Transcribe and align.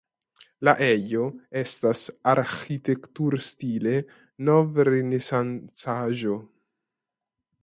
La 0.67 0.71
ejo 0.85 1.25
estas 1.61 2.01
arĥitekturstile 2.33 3.95
novrenesancaĵo. 4.51 6.45